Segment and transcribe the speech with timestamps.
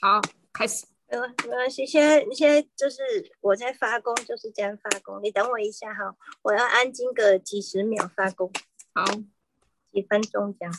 [0.00, 0.20] 好，
[0.52, 0.86] 开始。
[1.10, 3.02] 没关没关系，现在现在就是
[3.40, 5.20] 我在发功，就是这样发功。
[5.22, 8.52] 你等我一下哈，我要安静个几十秒发功，
[8.94, 9.04] 好，
[9.90, 10.74] 几分钟这样。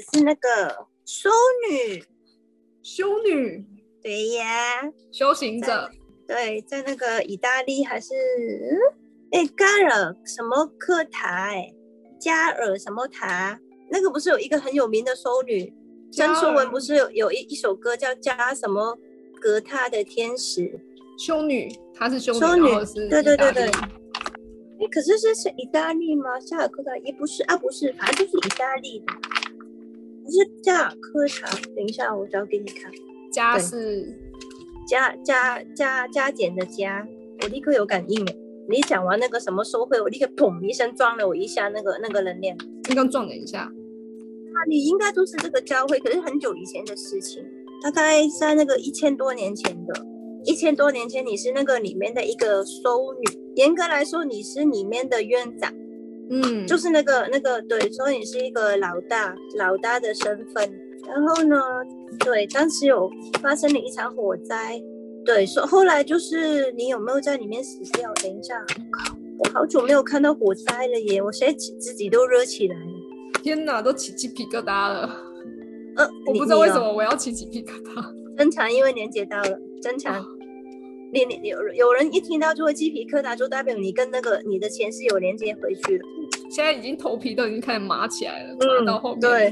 [0.00, 1.30] 子是那个修
[1.70, 2.04] 女，
[2.82, 3.64] 修女、
[4.02, 5.90] 对呀，修行者，
[6.26, 8.14] 对，在那个意大利还是
[9.32, 11.72] 哎加尔什么科塔哎，
[12.20, 13.58] 加尔什么塔？
[13.90, 15.72] 那个不是有一个很有名的修女？
[16.10, 18.96] 加尔曾淑文不是有有一一首歌叫加什么
[19.40, 20.78] 格塔的天使？
[21.18, 23.64] 修女，她是修女，修女对对对对
[24.80, 26.38] 哎，可是这是意大利吗？
[26.38, 29.06] 夏尔科塔也不是啊，不是，反正就是意大利的，
[29.57, 29.57] 不
[30.30, 31.48] 是加尔科塔。
[31.74, 32.90] 等一下，我找给你看。
[33.30, 34.14] 加是
[34.88, 37.06] 加加加加减的加，
[37.42, 38.32] 我立刻有感应了！
[38.70, 42.56] 你讲完那个什么收会，我立刻砰一声撞了我一下那个那个人脸。
[42.82, 47.44] 刚刚撞了一下，啊，你应该都是这个教会，可是很久以前的事情，
[47.82, 50.06] 大概在那个一千多年前的，
[50.44, 55.72] 一千多年前你是那个里面的一个修女，严格来说你是里面的院长，
[56.30, 60.80] 嗯，就是那个那个对，所以你是一个老大老大的身份。
[61.06, 61.56] 然后呢，
[62.18, 63.10] 对，当时有
[63.40, 64.78] 发生了一场火灾，
[65.24, 68.12] 对，说后来就是你有没有在里面死掉？
[68.14, 68.54] 等一下，
[68.90, 73.42] 靠，我好久没有看到火灾了耶，我现在起自己都热起来了。
[73.42, 75.08] 天哪，都起鸡皮疙瘩了。
[75.96, 76.74] 呃，我不知道为什。
[76.74, 78.04] 么我要起鸡皮疙瘩。
[78.36, 80.24] 正常，因为连接到了，真长。
[81.10, 86.04] 你你有有人一听到就会鸡皮疙瘩，就代表你跟那个你的前世有连接回去了。
[86.50, 89.20] 现在已经头皮都已经开始麻起来了，嗯麻到后面。
[89.20, 89.50] 对，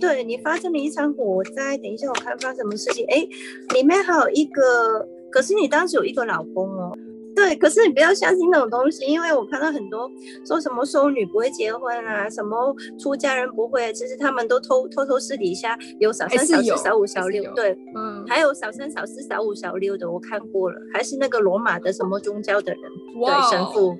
[0.00, 3.04] 对你发生了一场火灾，等一下我看发生什么事情。
[3.08, 3.26] 哎，
[3.74, 6.96] 里面还有一个，可是你当时有一个老公哦。
[7.34, 10.06] 对，可是你不要相信那种东西，因为我看到很多
[10.46, 22.82] 说什么收女不会结婚啊，什么出家人不会，其实他们都偷偷偷私底下有小三、小四、小五、小六对，嗯，还有小三、小四、小五、小六的，我看过了，还是那个罗马的什么宗教的人，
[23.14, 23.96] 对神父，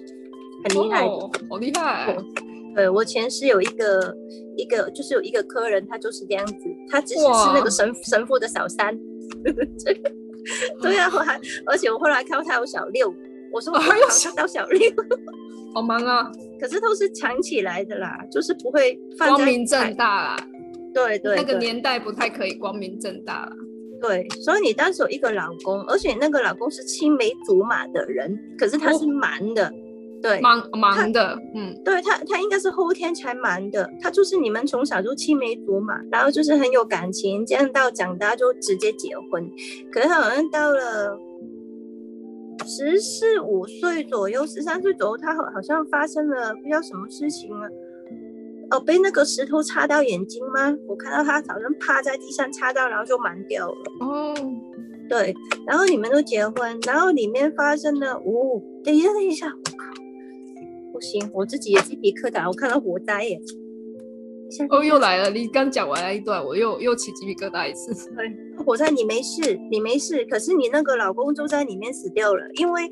[0.65, 1.09] 很厉害
[1.49, 2.15] 好厉害。
[2.75, 4.17] 对我前世有一个
[4.57, 6.55] 一个，就是有一个客人，他就是这样子，
[6.89, 8.99] 他只是是那个神神父的小三。
[10.83, 13.15] 对啊，我还而且我后来看到他有小六，
[13.53, 14.91] 我说我还有好像到小六，
[15.73, 19.95] 好忙啊，可是都是藏起来的啦，就是不会放光明正。
[19.95, 20.49] 大啦。
[20.95, 23.53] 对对对那个年代不太可以光明正大啦。
[24.01, 29.73] 对，所以你当时有一个老公，而且那个老公是青梅竹马的人，可是他是哦蛮的，
[30.23, 33.91] 对，忙忙的，嗯，对他，他应该是后天才瞒的。
[34.01, 39.51] 他就是你们从小就青梅竹马，然后就是很有感情，这样到长大就直接结婚。
[39.91, 41.19] 可是他好像到了
[42.65, 47.69] 十四五岁左右，十三岁左右，他好好像发生了不知道什么事情了。
[48.71, 50.75] 哦，被那个石头插到眼睛吗？
[50.89, 53.77] 我看到他好像趴在地上插到，然后就盲掉了。
[54.01, 54.35] 哦，
[55.09, 55.35] 对，
[55.67, 59.92] 然后你们都结婚，然后里面发生了，哦，等一下，等一下，我靠，
[60.93, 63.41] 不行，我自己也鸡皮疙瘩，我看到火灾耶。
[64.69, 65.31] 哦，又来了！
[65.31, 67.91] 你刚讲完那一段，我又又起鸡皮疙瘩一次。
[68.15, 68.31] 对，
[68.63, 72.83] 火灾你没事，你没事，可是你那个老公就在里面死掉了，因为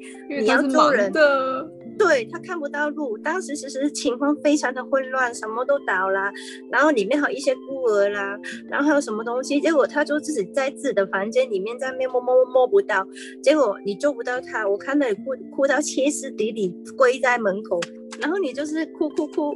[0.40, 6.32] 你要救人的，对他看不到路，当时其实情况非常的混乱，什么都倒啦，
[6.72, 8.40] 然后里面还有一些孤儿啦，
[8.70, 13.06] 然后还有什么东西，结果他就自己在自己的房间里面在那边摸摸摸摸不到，
[13.42, 15.24] 结果你救不到他，我看到你哭
[15.54, 17.78] 哭到歇斯底里，跪在门口，
[18.20, 19.54] 然后你就是哭哭哭。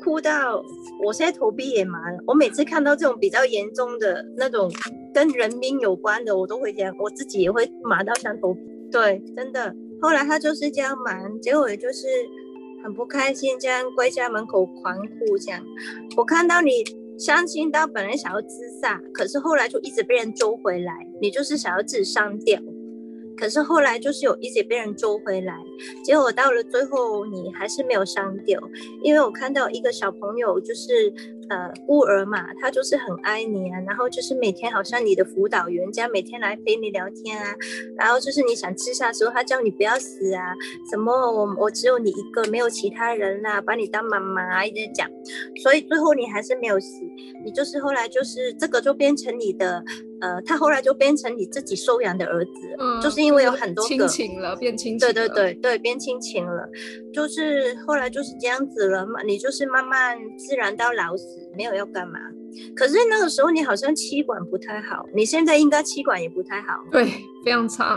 [0.00, 0.64] 哭到
[1.02, 2.18] 我现在头皮也麻了。
[2.24, 4.70] 我每次看到这种比较严重的那种
[5.12, 8.60] 跟人命有关的，我都会这样，我自己也会麻到像头皮。
[8.92, 9.74] 对，真的。
[10.00, 12.06] 后来他就是这样忙，结果也就是
[12.84, 15.60] 很不开心，这样跪在门口狂哭这样。
[16.16, 16.84] 我看到你
[17.18, 22.60] 伤心到本来想要自杀，可是后来就一直被人揪回来，你就是想要自己上吊，
[23.38, 25.54] 可是后来就是有一直被人揪回来，
[26.02, 28.60] 结果到了最后你还是没有删掉，
[29.02, 31.12] 因为我看到一个小朋友就是
[31.48, 37.54] 呃孤儿嘛，他就是很爱你啊，然后就是每天好像你的辅导员这样每天来陪你聊天啊，
[37.96, 40.54] 然后就是你想自杀的时候，他叫你不要死啊，
[40.90, 45.08] 什么我我只有你一个，没有其他人啦，把你当妈妈一直讲，
[45.62, 47.02] 所以最后你还是没有死，
[47.44, 49.84] 你就是后来就是这个就变成你的。
[50.20, 52.50] 呃，他后来就变成你自己收养的儿子，
[53.00, 54.98] 就是因为有很多亲情了，变亲情。
[54.98, 56.68] 对对对对，变亲情了，
[57.12, 59.22] 就是后来就是这样子了嘛。
[59.22, 62.18] 你就是慢慢自然到老死，没有要干嘛。
[62.74, 66.82] 可是那个时候你好像气管不太好，你现在应该气管也不太好。
[66.90, 67.04] 对，
[67.44, 67.96] 非常差。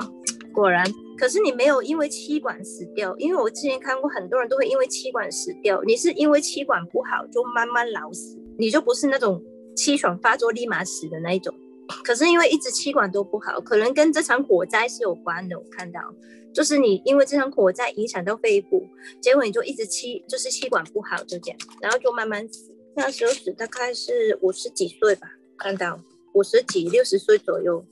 [0.53, 0.85] 果然，
[1.17, 9.41] 可是你没有因为气管死掉，因为我之前看过很多人都会因为气管死掉，你是因为气管不好就慢慢老死，你就不是那种
[9.75, 11.55] 气喘发作立马死的那一种。
[12.03, 15.57] 可是因为一直气管都不好，可能跟这场火灾是有关的。
[15.57, 15.99] 我看到，
[16.53, 18.87] 就是你因为这场火灾影响到肺部，
[19.21, 22.71] 结果你就一直气，就是气管不好，就这样，然后就慢慢死。
[22.95, 25.27] 那时候死大概是五十几岁吧，
[25.57, 25.99] 看到
[26.33, 27.85] 五十几、六十岁左右，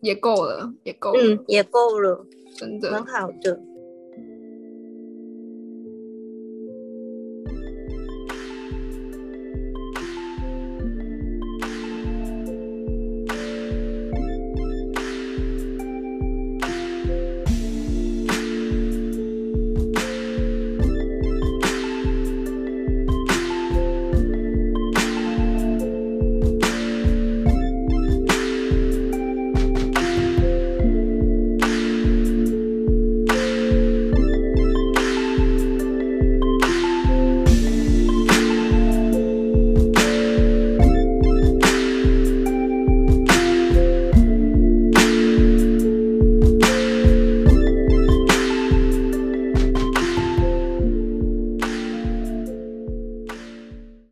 [0.00, 2.26] 也够了，也够了，嗯，也够了，
[2.56, 3.58] 真的很好的。